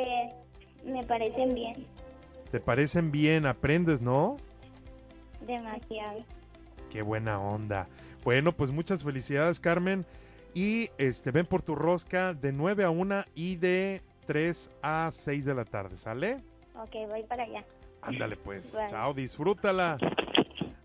[0.85, 1.87] me parecen bien,
[2.51, 3.47] ¿Te parecen bien?
[3.47, 4.37] Aprendes, ¿no?
[5.47, 6.25] demasiado.
[6.90, 7.88] Qué buena onda.
[8.23, 10.05] Bueno, pues muchas felicidades, Carmen.
[10.55, 15.45] Y este, ven por tu rosca de 9 a 1 y de 3 a 6
[15.45, 16.37] de la tarde, ¿sale?
[16.75, 17.65] Ok, voy para allá.
[18.03, 18.79] Ándale pues.
[18.88, 19.99] Chao, disfrútala.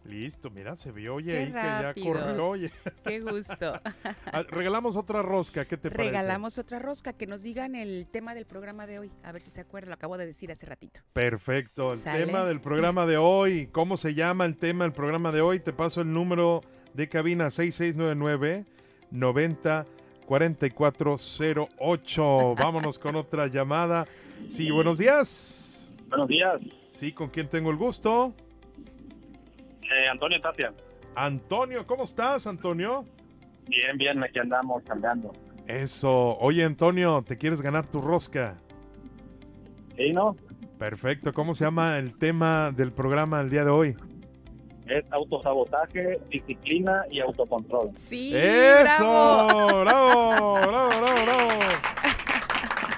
[0.06, 2.48] Listo, mira, se vio oye Qué ahí que ya corrió.
[2.48, 2.72] Oye.
[3.04, 3.74] ¡Qué gusto!
[4.32, 6.12] Ah, Regalamos otra rosca, ¿qué te parece?
[6.12, 7.14] Regalamos otra rosca.
[7.14, 9.12] Que nos digan el tema del programa de hoy.
[9.24, 9.90] A ver si se acuerdan.
[9.90, 11.02] Lo acabo de decir hace ratito.
[11.14, 11.94] Perfecto.
[11.94, 12.26] El Sale.
[12.26, 13.68] tema del programa de hoy.
[13.68, 15.60] ¿Cómo se llama el tema del programa de hoy?
[15.60, 16.62] Te paso el número
[16.94, 18.66] de cabina 6699
[19.12, 19.86] 90
[20.26, 22.56] 4408.
[22.56, 24.06] Vámonos con otra llamada.
[24.48, 25.94] Sí, buenos días.
[26.10, 28.34] Buenos días, Sí, ¿con quién tengo el gusto?
[29.84, 30.74] eh, Antonio Tapia.
[31.16, 33.06] Antonio, ¿cómo estás, Antonio?
[33.68, 35.34] Bien, bien, aquí andamos cambiando.
[35.68, 36.38] Eso.
[36.40, 38.58] Oye, Antonio, ¿te quieres ganar tu rosca?
[39.96, 40.36] ¿Sí, no?
[40.78, 41.34] Perfecto.
[41.34, 43.98] ¿Cómo se llama el tema del programa el día de hoy?
[44.90, 47.92] Es autosabotaje, disciplina y autocontrol.
[47.98, 49.04] Sí, ¡Eso!
[49.04, 49.82] bravo.
[49.82, 50.54] ¡Bravo!
[50.62, 51.60] ¡Bravo, bravo, bravo!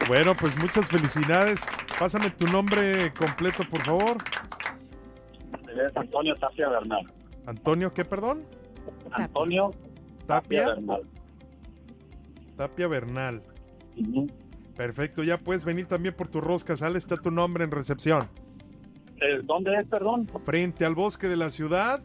[0.08, 1.62] Bueno, pues muchas felicidades.
[1.98, 4.18] Pásame tu nombre completo, por favor.
[5.68, 7.12] Es Antonio Tapia Bernal.
[7.46, 8.44] Antonio, ¿qué, perdón?
[9.12, 9.72] Antonio
[10.26, 10.76] Tapia, Tapia.
[10.76, 11.02] Bernal.
[12.58, 13.44] Tapia Bernal.
[14.76, 16.78] Perfecto, ya puedes venir también por tu rosca.
[16.78, 18.30] Sale, está tu nombre en recepción.
[19.22, 20.28] Eh, ¿Dónde es, perdón?
[20.46, 22.02] Frente al bosque de la ciudad,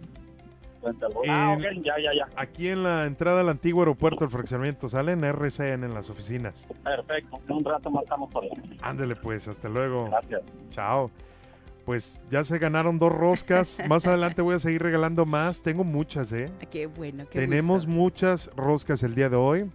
[0.83, 2.29] Frente al- Ah, En- ok, ya, ya, ya.
[2.37, 4.88] aquí en la entrada al antiguo aeropuerto del fraccionamiento.
[4.90, 6.66] Sale en RCN en las oficinas.
[6.83, 7.38] Perfecto.
[7.48, 8.55] En un rato más estamos por allá.
[8.83, 10.11] Ándele pues, hasta luego.
[10.11, 10.42] Gracias.
[10.70, 11.11] Chao.
[11.87, 13.79] Pues ya se ganaron dos roscas.
[13.88, 15.61] Más adelante voy a seguir regalando más.
[15.62, 16.50] Tengo muchas, ¿eh?
[16.62, 17.90] Ah, Qué bueno, qué Tenemos gusto.
[18.00, 19.70] muchas roscas el día de hoy.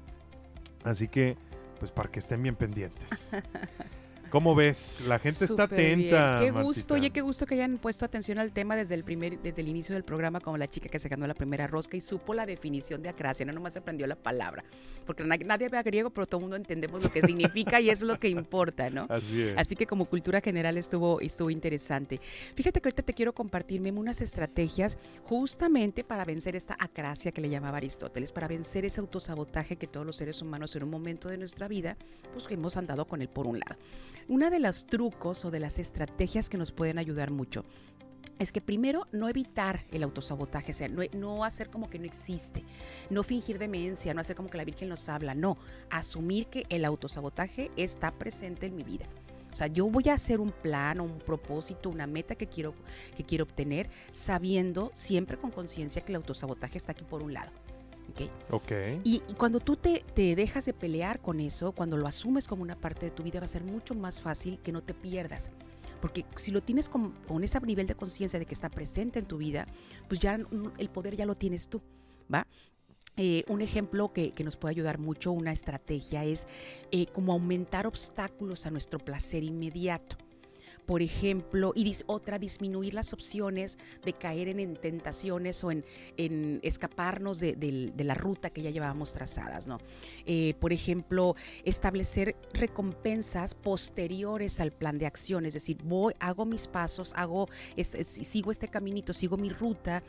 [0.84, 1.38] Así que,
[1.80, 3.36] pues para que estén bien pendientes.
[4.30, 4.98] ¿Cómo ves?
[5.06, 5.94] La gente está bien.
[6.02, 6.38] atenta.
[6.40, 6.62] Qué Martita.
[6.62, 9.68] gusto, oye, qué gusto que hayan puesto atención al tema desde el primer, desde el
[9.68, 12.46] inicio del programa, como la chica que se ganó la primera rosca y supo la
[12.46, 14.64] definición de acracia, no nomás aprendió la palabra,
[15.06, 18.02] porque na- nadie habla griego, pero todo el mundo entendemos lo que significa y es
[18.02, 19.08] lo que importa, ¿no?
[19.10, 19.58] Así es.
[19.58, 22.20] Así que como cultura general estuvo, estuvo interesante.
[22.56, 27.42] Fíjate que ahorita te quiero compartir Memo, unas estrategias justamente para vencer esta acracia que
[27.42, 31.30] le llamaba Aristóteles, para vencer ese autosabotaje que todos los seres humanos en un momento
[31.30, 31.98] de nuestra vida,
[32.34, 33.76] pues hemos andado con él por un lado.
[34.30, 37.66] Una de los trucos o de las estrategias que nos pueden ayudar mucho
[38.38, 42.64] es que primero no evitar el autosabotaje, o sea, no, hacer como que no existe,
[43.10, 45.58] no fingir demencia, no hacer como que la Virgen nos habla, no,
[45.90, 49.08] asumir que el autosabotaje está presente en mi vida.
[49.52, 52.76] O sea, yo voy a hacer un plan un propósito, una meta que quiero,
[53.18, 57.52] que quiero obtener, sabiendo siempre con conciencia que el autosabotaje está aquí por un lado.
[58.20, 58.62] ¿Ok?
[58.62, 58.72] Ok.
[59.04, 62.64] Y, y cuando tú te, te dejas de pelear con eso, cuando lo asumes como
[62.64, 65.52] una parte de tu vida, va a ser mucho más fácil que no te pierdas.
[66.02, 69.26] Porque si lo tienes con, con ese nivel de conciencia de que está presente en
[69.26, 69.68] tu vida,
[70.08, 70.40] pues ya
[70.78, 71.82] el poder ya lo tienes tú,
[72.34, 72.48] ¿va?
[73.18, 76.48] Eh, un ejemplo que, que nos puede ayudar mucho, una estrategia, es
[76.92, 80.16] eh, como aumentar obstáculos a nuestro placer inmediato.
[80.90, 85.86] Por ejemplo, y dis- otra, disminuir las opciones de caer en, en tentaciones o en,
[86.18, 89.78] en escaparnos de, del- de la ruta que ya llevábamos trazadas, ¿no?
[90.26, 96.66] Eh, por ejemplo, establecer recompensas posteriores al plan de acción, es decir, voy, hago mis
[96.68, 100.02] pasos, hago, es- es- sigo este caminito, sigo mi ruta,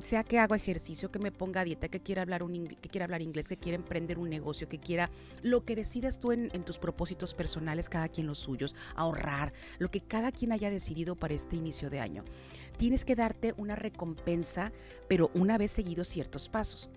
[0.00, 3.04] sea que hago ejercicio, que me ponga a dieta, que quiera hablar, un, que quiera
[3.04, 5.10] hablar inglés, que quiera emprender un negocio, que quiera
[5.42, 9.90] lo que decidas tú en, en tus propósitos personales, cada quien los suyos, ahorrar, lo
[9.90, 12.24] que cada quien haya decidido para este inicio de año.
[12.76, 14.72] Tienes que darte una recompensa,
[15.08, 16.90] pero una vez seguidos ciertos pasos.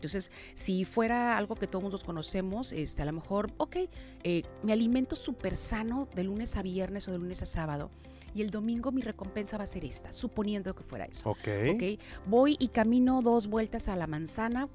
[0.00, 3.76] Entonces, si fuera algo que todos nos conocemos, este, a lo mejor, ok,
[4.24, 7.90] eh, me alimento súper sano de lunes a viernes o de lunes a sábado,
[8.34, 11.28] y el domingo mi recompensa va a ser esta, suponiendo que fuera eso.
[11.28, 11.48] Ok.
[11.74, 12.00] ¿ok?
[12.26, 14.68] Voy y camino dos vueltas a la manzana,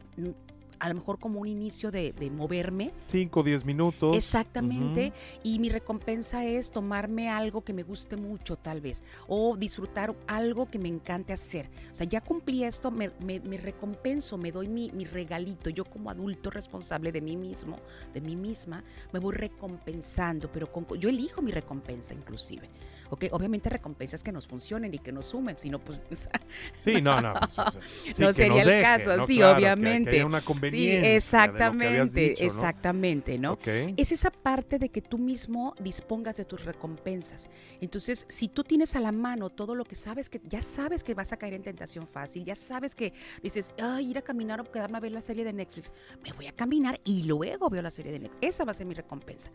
[0.86, 2.91] a lo mejor como un inicio de, de moverme.
[3.08, 4.15] 5 o 10 minutos.
[4.15, 5.13] Exactamente.
[5.43, 10.69] Y mi recompensa es tomarme algo que me guste mucho, tal vez, o disfrutar algo
[10.69, 11.69] que me encante hacer.
[11.91, 15.71] O sea, ya cumplí esto, me, me- me recompenso, me doy mi, mi regalito.
[15.71, 17.78] Yo como adulto responsable de mí mismo,
[18.13, 22.69] de mí misma, me voy recompensando, pero con- yo elijo mi recompensa inclusive.
[23.10, 23.26] ¿Ok?
[23.32, 26.00] Obviamente recompensas que nos funcionen y que nos sumen, sino pues...
[26.08, 26.30] pues,
[26.78, 27.34] Sí, no, no.
[27.39, 27.82] pues, o sea,
[28.13, 29.28] sí, No que sería el deje, caso, ¿no?
[29.28, 30.10] sí, Claro, que- obviamente.
[30.10, 30.89] Que haya una sí, conveniencia.
[30.89, 32.48] de lo que habías exactamente, dicho, ¿no?
[32.48, 33.52] exactamente, ¿no?
[33.54, 33.68] Ok.
[33.98, 37.50] Es esa parte de que tú mismo dispongas de tus recompensas.
[37.82, 41.13] Entonces, si tú tienes a la mano todo lo que sabes que ya sabes que
[41.13, 44.63] vas a caer en tentación fácil, ya sabes que dices, ay, ir a caminar o
[44.72, 45.91] quedarme a ver la serie de Netflix,
[46.24, 48.39] me voy a caminar y luego veo la serie de Netflix.
[48.41, 49.52] Esa va a ser mi recompensa.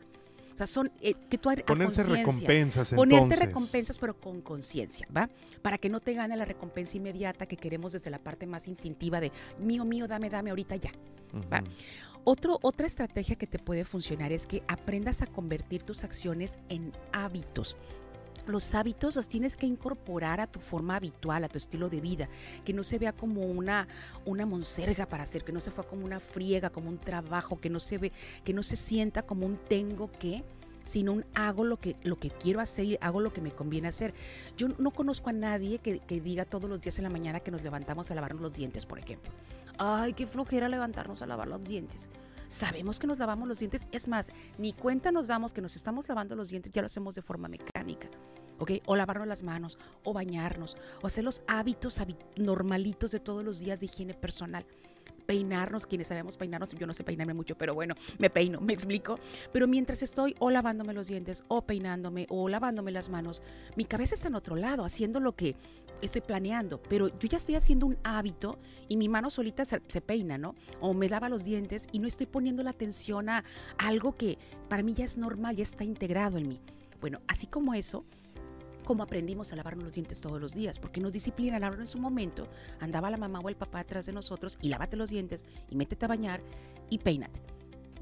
[0.60, 3.46] O sea, son eh, que tú Ponerse recompensas Ponerte entonces.
[3.46, 5.30] recompensas, pero con conciencia, ¿va?
[5.62, 9.20] Para que no te gane la recompensa inmediata que queremos desde la parte más instintiva
[9.20, 10.92] de mío, mío, dame, dame ahorita ya.
[11.50, 11.64] va.
[12.24, 16.92] Otro, otra estrategia que te puede funcionar es que aprendas a convertir tus acciones en
[17.12, 17.76] hábitos.
[18.46, 22.28] Los hábitos los tienes que incorporar a tu forma habitual, a tu estilo de vida,
[22.64, 23.86] que no se vea como una,
[24.24, 27.70] una monserga para hacer, que no se vea como una friega, como un trabajo, que
[27.70, 28.12] no se ve,
[28.44, 30.44] que no se sienta como un tengo que,
[30.84, 33.88] sino un hago lo que, lo que quiero hacer y hago lo que me conviene
[33.88, 34.14] hacer.
[34.56, 37.50] Yo no conozco a nadie que, que diga todos los días en la mañana que
[37.50, 39.30] nos levantamos a lavarnos los dientes, por ejemplo.
[39.78, 42.10] Ay, qué flojera levantarnos a lavar los dientes.
[42.48, 46.08] Sabemos que nos lavamos los dientes, es más, ni cuenta nos damos que nos estamos
[46.08, 48.10] lavando los dientes, ya lo hacemos de forma mecánica.
[48.60, 48.72] ¿Ok?
[48.86, 52.00] O lavarnos las manos, o bañarnos, o hacer los hábitos
[52.36, 54.64] normalitos de todos los días de higiene personal.
[55.26, 59.18] Peinarnos, quienes sabemos peinarnos, yo no sé peinarme mucho, pero bueno, me peino, me explico.
[59.52, 63.40] Pero mientras estoy o lavándome los dientes, o peinándome, o lavándome las manos,
[63.76, 65.54] mi cabeza está en otro lado, haciendo lo que
[66.02, 70.00] estoy planeando, pero yo ya estoy haciendo un hábito y mi mano solita se, se
[70.00, 70.54] peina, ¿no?
[70.80, 73.44] O me lava los dientes y no estoy poniendo la atención a
[73.78, 76.60] algo que para mí ya es normal, ya está integrado en mí.
[77.00, 78.04] Bueno, así como eso,
[78.90, 81.62] como aprendimos a lavarnos los dientes todos los días, porque nos disciplinan.
[81.62, 82.48] Ahora en su momento
[82.80, 86.06] andaba la mamá o el papá atrás de nosotros y lávate los dientes y métete
[86.06, 86.40] a bañar
[86.88, 87.40] y peínate.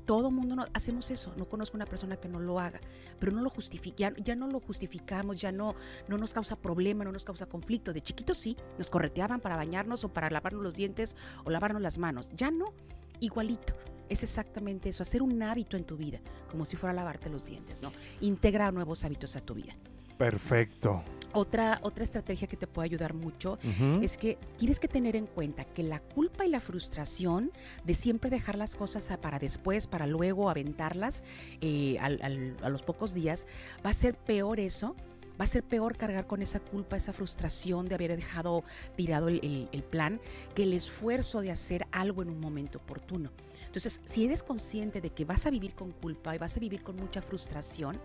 [0.06, 1.34] Todo mundo no, hacemos eso.
[1.36, 2.80] No conozco una persona que no lo haga,
[3.20, 5.74] pero no lo justifica, ya, ya no lo justificamos, ya no,
[6.08, 7.92] no nos causa problema, no nos causa conflicto.
[7.92, 11.98] De chiquitos sí, nos correteaban para bañarnos o para lavarnos los dientes o lavarnos las
[11.98, 12.30] manos.
[12.34, 12.72] Ya no,
[13.20, 13.74] igualito.
[14.08, 16.18] Es exactamente eso, hacer un hábito en tu vida,
[16.50, 17.92] como si fuera lavarte los dientes, ¿no?
[18.22, 19.76] Integra nuevos hábitos a tu vida.
[20.18, 21.02] Perfecto.
[21.34, 23.58] Otra, otra estrategia que te puede ayudar mucho
[24.02, 27.52] es que tienes que tener en cuenta que la culpa y la frustración
[27.84, 31.22] de siempre dejar las cosas a- para después, para luego aventarlas
[31.60, 33.46] eh, al- al- a los pocos días,
[33.84, 34.96] va a ser peor eso.
[35.40, 38.64] Va a ser peor cargar con esa culpa, esa frustración de haber dejado
[38.96, 40.20] tirado el, el- el plan,
[40.56, 43.30] que el esfuerzo de hacer algo en un momento oportuno.
[43.64, 46.82] Entonces, si eres consciente de que vas a vivir con culpa y vas a vivir
[46.82, 48.00] con mucha frustración,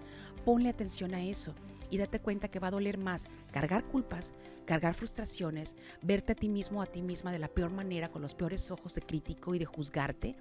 [0.45, 1.56] ponle atención a eso
[1.94, 4.34] y date cuenta que va a doler más cargar culpas,
[4.66, 8.34] cargar frustraciones, verte a ti mismo a ti misma de la peor manera, con los
[8.34, 10.36] peores ojos de crítico y de juzgarte.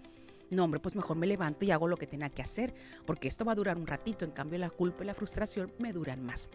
[0.48, 2.72] No, hombre, pues mejor me levanto y hago lo que tenga que hacer,
[3.04, 5.92] porque esto va a durar un ratito, en cambio la culpa y la frustración me
[5.92, 6.48] duran más.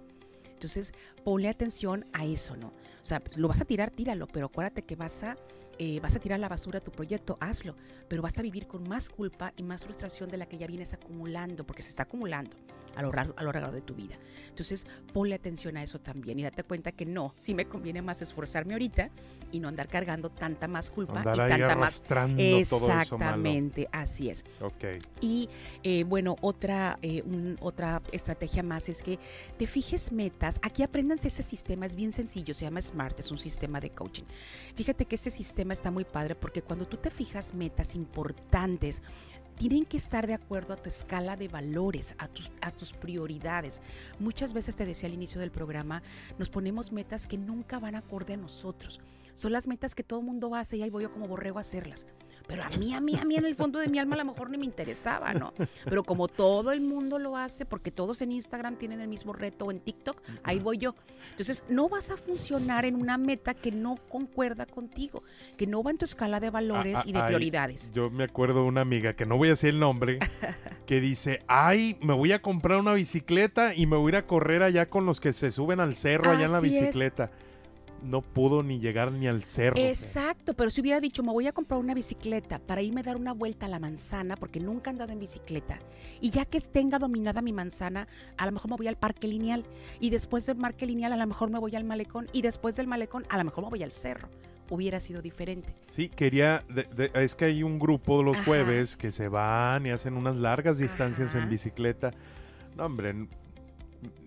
[0.51, 2.69] Entonces, ponle atención a eso, ¿no?
[2.69, 5.37] O sea, pues, lo vas a tirar, tíralo, pero acuérdate que vas a,
[5.77, 7.75] eh, vas a tirar a la basura tu proyecto, hazlo,
[8.07, 10.93] pero vas a vivir con más culpa y más frustración de la que ya vienes
[10.93, 12.57] acumulando, porque se está acumulando
[12.97, 14.15] a lo, largo, a lo largo de tu vida.
[14.49, 18.21] Entonces, ponle atención a eso también y date cuenta que no, sí me conviene más
[18.21, 19.11] esforzarme ahorita
[19.51, 21.99] y no andar cargando tanta más culpa Andar y ahí tanta más...
[21.99, 23.01] arrastrando todo eso malo.
[23.01, 24.43] Exactamente, así es.
[24.61, 24.83] Ok.
[25.21, 25.47] Y
[25.83, 29.19] eh, bueno, otra, eh, un- otra estrategia más es que
[29.57, 30.59] te fijes metas.
[30.63, 34.23] Aquí apréndanse ese sistema, es bien sencillo, se llama SMART, es un sistema de coaching.
[34.75, 39.01] Fíjate que ese sistema está muy padre porque cuando tú te fijas metas importantes,
[39.57, 43.81] tienen que estar de acuerdo a tu escala de valores, a tus, a tus prioridades.
[44.19, 46.03] Muchas veces te decía al inicio del programa,
[46.37, 49.01] nos ponemos metas que nunca van acorde a nosotros.
[49.37, 51.61] Son las metas que todo el mundo hace y ahí voy yo como borrego a
[51.61, 52.07] hacerlas.
[52.47, 54.25] Pero a mí, a mí, a mí en el fondo de mi alma a lo
[54.25, 55.53] mejor ni me interesaba, ¿no?
[55.85, 59.65] Pero como todo el mundo lo hace, porque todos en Instagram tienen el mismo reto
[59.65, 60.95] o en TikTok, ahí voy yo.
[61.29, 65.21] Entonces, no vas a funcionar en una meta que no concuerda contigo,
[65.55, 67.91] que no va en tu escala de valores Ah, y de ah, ay, prioridades.
[67.93, 70.17] Yo me acuerdo de una amiga, que no voy a decir el nombre,
[70.87, 74.25] que dice, ay, me voy a comprar una bicicleta y me voy a ir a
[74.25, 77.29] correr allá con los que se suben al cerro allá en la es.
[78.03, 79.75] No pudo ni llegar ni al cerro.
[79.77, 83.17] Exacto, pero si hubiera dicho, me voy a comprar una bicicleta para irme a dar
[83.17, 85.79] una vuelta a la manzana, porque nunca he andado en bicicleta,
[86.21, 88.07] y ya que tenga dominada mi manzana,
[88.37, 89.65] a lo mejor me voy al parque lineal,
[89.99, 92.87] y después del parque lineal a lo mejor me voy al malecón, y después del
[92.87, 94.29] malecón a lo mejor me voy al cerro.
[94.69, 95.73] Hubiera sido diferente.
[95.87, 98.45] Sí, quería, de- de- es que hay un grupo los Ajá.
[98.45, 101.39] jueves que se van y hacen unas largas distancias Ajá.
[101.43, 102.11] en bicicleta.
[102.75, 103.27] No, hombre,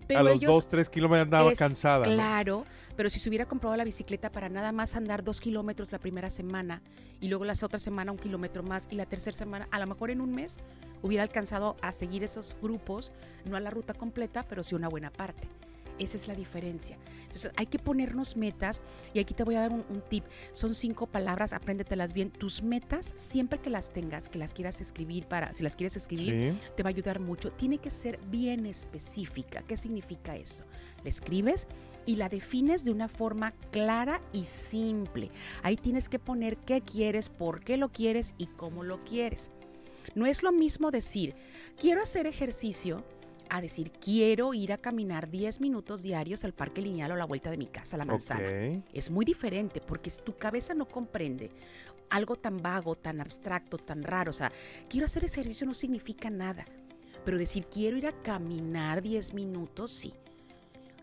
[0.07, 2.05] Pero a los ellos- dos, tres kilómetros andaba Es cansada.
[2.07, 2.65] ¿no?
[2.95, 6.29] Pero si se hubiera comprado la bicicleta para nada más andar dos kilómetros la primera
[6.29, 6.81] semana
[7.19, 10.09] y luego la otra semana un kilómetro más y la tercera semana, a lo mejor
[10.11, 10.57] en un mes,
[11.01, 13.11] hubiera alcanzado a seguir esos grupos,
[13.45, 15.47] no a la ruta completa, pero sí una buena parte.
[15.99, 16.97] Esa es la diferencia.
[17.23, 18.81] Entonces hay que ponernos metas
[19.13, 20.23] y aquí te voy a dar un, un tip.
[20.51, 22.31] Son cinco palabras, apréndetelas bien.
[22.31, 26.53] Tus metas, siempre que las tengas, que las quieras escribir para, si las quieres escribir,
[26.53, 26.59] Sí.
[26.75, 27.51] te va a ayudar mucho.
[27.51, 29.61] Tiene que ser bien específica.
[29.61, 30.65] ¿Qué significa eso?
[31.03, 31.67] La escribes
[32.05, 35.31] y la defines de una forma clara y simple.
[35.63, 39.51] Ahí tienes que poner qué quieres, por qué lo quieres y cómo lo quieres.
[40.15, 41.35] No es lo mismo decir,
[41.79, 43.03] quiero hacer ejercicio,
[43.49, 47.25] a decir, quiero ir a caminar 10 minutos diarios al parque lineal o a la
[47.25, 48.81] vuelta de mi casa, a la manzana.
[48.93, 51.51] Es muy diferente porque tu cabeza no comprende
[52.09, 54.51] algo tan vago, tan abstracto, tan raro, o sea,
[54.89, 56.65] quiero hacer ejercicio no significa nada,
[57.25, 60.13] pero decir quiero ir a caminar 10 minutos, sí.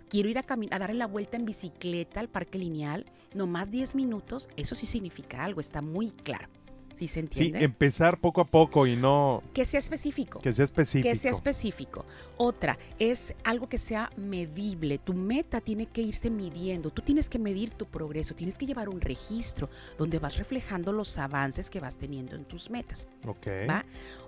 [0.09, 3.95] Quiero ir a, a darle la vuelta en bicicleta al parque lineal, no más 10
[3.95, 6.49] minutos, eso sí significa algo, está muy claro.
[6.97, 7.63] ¿Sí se Sí, entiende?
[7.63, 10.41] empezar poco a poco y no que sea específico.
[10.41, 11.09] que sea específico.
[11.09, 12.05] Que sea específico.
[12.37, 14.99] Otra es algo que sea medible.
[14.99, 16.91] Tu meta tiene que irse midiendo.
[16.91, 18.35] Tú tienes que medir tu progreso.
[18.35, 22.69] Tienes que llevar un registro donde vas reflejando los avances que vas teniendo en tus
[22.69, 23.07] metas.
[23.25, 23.47] Ok.
[23.71, 23.85] ¿va?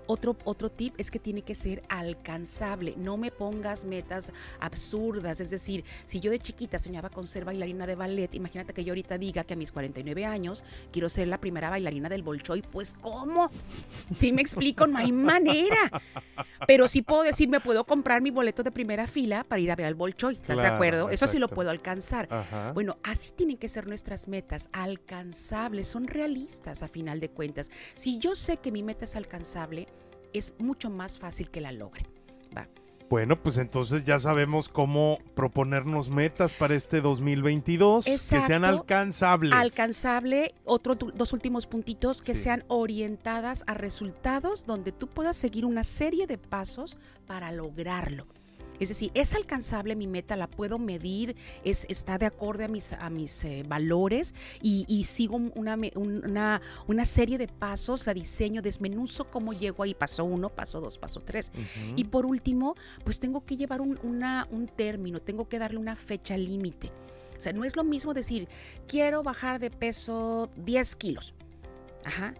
[0.07, 2.95] Otro, otro tip es que tiene que ser alcanzable.
[2.97, 5.39] No me pongas metas absurdas.
[5.39, 8.91] Es decir, si yo de chiquita soñaba con ser bailarina de ballet, imagínate que yo
[8.91, 12.61] ahorita diga que a mis 49 años quiero ser la primera bailarina del Bolshoi.
[12.61, 13.49] Pues, ¿cómo?
[14.15, 16.01] Si me explico, no hay manera.
[16.67, 19.75] Pero sí puedo decir, me puedo comprar mi boleto de primera fila para ir a
[19.75, 20.35] ver al Bolshoi.
[20.35, 21.09] ¿Estás de acuerdo?
[21.09, 22.27] Eso sí lo puedo alcanzar.
[22.31, 22.71] Ajá.
[22.73, 27.71] Bueno, así tienen que ser nuestras metas, alcanzables, son realistas a final de cuentas.
[27.95, 29.87] Si yo sé que mi meta es alcanzable,
[30.33, 32.05] es mucho más fácil que la logre.
[32.55, 32.67] Va.
[33.09, 38.67] Bueno, pues entonces ya sabemos cómo proponernos metas para este 2022 que sean Exacto.
[38.67, 39.51] alcanzables.
[39.53, 42.43] Alcanzable, otro, tu- dos últimos puntitos, que Sí.
[42.43, 48.27] sean orientadas a resultados donde tú puedas seguir una serie de pasos para lograrlo.
[48.81, 52.91] Es decir, es alcanzable mi meta, la puedo medir, es, está de acorde a mis,
[52.91, 58.61] a mis eh, valores y, y sigo una, una, una serie de pasos, la diseño,
[58.61, 61.51] desmenuzo cómo llego ahí, paso uno, paso dos, paso tres.
[61.95, 62.75] Y por último,
[63.05, 66.91] pues tengo que llevar un, una- un término, tengo que darle una fecha límite.
[67.37, 68.47] O sea, no es lo mismo decir,
[68.87, 71.33] quiero bajar de peso 10 kilos.
[72.03, 72.33] Ajá.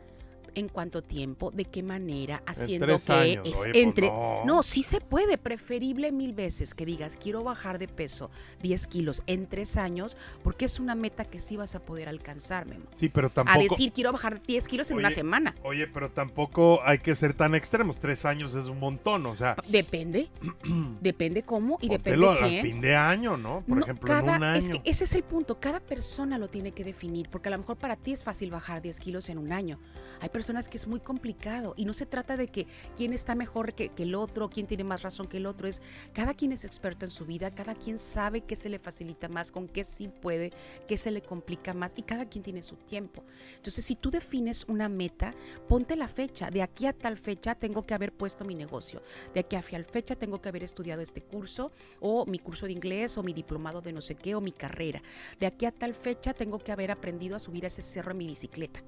[0.55, 1.51] ¿En cuánto tiempo?
[1.51, 2.43] ¿De qué manera?
[2.45, 3.47] Haciendo que años.
[3.47, 4.07] es pues entre...
[4.07, 4.45] no.
[4.45, 5.37] no, sí se puede.
[5.37, 8.29] Preferible mil veces que digas, quiero bajar de peso
[8.61, 12.65] 10 kilos en tres años, porque es una meta que sí vas a poder alcanzar,
[12.65, 12.85] Memo.
[12.93, 13.57] Sí, pero tampoco.
[13.57, 15.55] A decir, quiero bajar 10 kilos en una semana.
[15.63, 17.97] Oye, pero tampoco hay que ser tan extremos.
[17.97, 20.29] Tres años es un montón, o sea, Depende.
[21.01, 22.63] depende cómo y depende al quién.
[22.65, 23.63] fin de año, ¿no?
[23.67, 24.55] Por No, ejemplo, en un año.
[24.57, 25.59] Es que ese es el punto.
[25.59, 28.81] Cada persona lo tiene que definir, porque a lo mejor para ti es fácil bajar
[28.81, 29.79] 10 kilos en un año.
[30.19, 32.65] Hay personas que es muy complicado y no se trata de que
[32.97, 35.67] quién está mejor que, el otro, quién tiene más razón que el otro.
[35.67, 35.81] Es
[36.13, 39.51] cada quien es experto en su vida, cada quien sabe qué se le facilita más,
[39.51, 40.51] con qué sí puede,
[40.87, 43.23] qué se le complica más y cada quien tiene su tiempo.
[43.55, 45.33] Entonces, si tú defines una meta,
[45.67, 46.49] ponte la fecha.
[46.49, 49.01] De aquí a tal fecha tengo que haber puesto mi negocio.
[49.33, 52.73] De aquí a tal fecha tengo que haber estudiado este curso o mi curso de
[52.73, 55.01] inglés o mi diplomado de no sé qué o mi carrera.
[55.39, 58.27] De aquí a tal fecha tengo que haber aprendido a subir ese cerro en mi
[58.27, 58.81] bicicleta.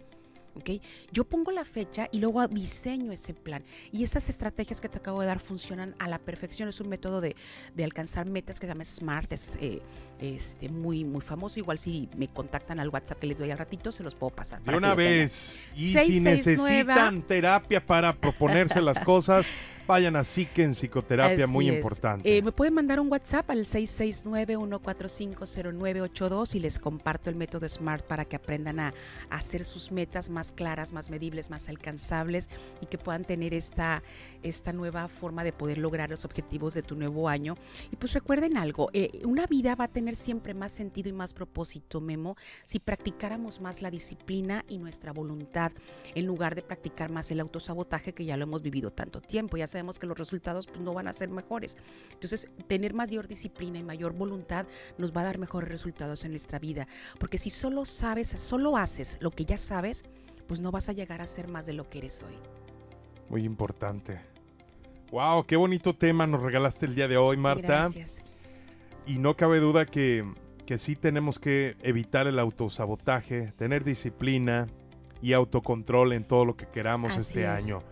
[0.56, 0.82] ¿Ok?
[1.12, 3.64] Yo pongo la fecha y luego diseño ese plan.
[3.92, 6.70] Y esas estrategias que te acabo de dar funcionan a la perfección.
[6.70, 7.36] Es un método de,
[7.76, 9.34] de alcanzar metas que se llama SMART.
[9.34, 9.82] Es eh,
[10.20, 11.60] este, muy, muy famoso.
[11.60, 14.62] Igual si me contactan al WhatsApp que les doy al ratito, se los puedo pasar.
[14.64, 15.70] De una vez.
[15.76, 16.86] Y si 669.
[16.86, 19.52] necesitan terapia para proponerse las cosas,
[19.88, 21.76] vayan a Psique Psicoterapia, muy es.
[21.76, 22.38] importante.
[22.38, 28.24] Eh, me pueden mandar un WhatsApp al 669-1450982 y les comparto el método SMART para
[28.26, 28.94] que aprendan a,
[29.30, 32.50] a hacer sus metas más claras, más medibles, más alcanzables
[32.82, 34.04] y que puedan tener esta,
[34.42, 37.56] esta nueva forma de poder lograr los objetivos de tu nuevo año.
[37.92, 41.34] Y pues recuerden algo, eh, una vida va a tener siempre más sentido y más
[41.34, 45.72] propósito, Memo, si practicáramos más la disciplina y nuestra voluntad
[46.16, 49.58] en lugar de practicar más el autosabotaje que ya lo hemos vivido tanto tiempo.
[49.58, 51.78] Ya sabemos que los resultados pues, no van a ser mejores.
[52.12, 54.66] Entonces, tener mayor disciplina y mayor voluntad
[54.98, 56.88] nos va a dar mejores resultados en nuestra vida.
[57.20, 60.04] Porque si solo sabes, solo haces lo que ya sabes,
[60.48, 62.36] pues no vas a llegar a ser más de lo que eres hoy.
[63.30, 64.22] Muy importante.
[65.12, 67.68] Wow, qué bonito tema nos regalaste el día de hoy, Marta.
[67.68, 68.22] Gracias.
[69.06, 70.26] Y no cabe duda que,
[70.66, 74.68] que sí tenemos que evitar el autosabotaje, tener disciplina
[75.22, 77.50] y autocontrol en todo lo que queramos Así este es.
[77.50, 77.84] año.